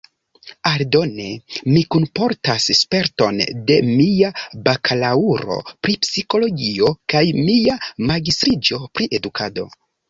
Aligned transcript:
Aldone, 0.67 1.25
mi 1.73 1.83
kunportas 1.95 2.65
sperton 2.79 3.43
de 3.69 3.77
mia 3.91 4.33
bakalaŭro 4.69 5.61
pri 5.69 5.99
psikologio 6.07 6.91
kaj 7.15 7.25
mia 7.43 7.81
magistriĝo 8.13 8.85
pri 8.97 9.15
edukado. 9.23 9.73